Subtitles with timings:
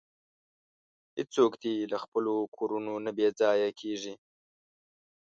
[1.17, 4.13] هیڅوک دې له خپلو کورونو نه بې ځایه کیږي.